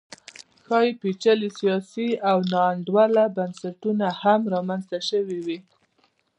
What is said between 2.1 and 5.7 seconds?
او ناانډوله بنسټونه هم رامنځته شوي وي